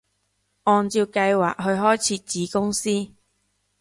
[0.63, 3.11] 按照計劃去開設子公司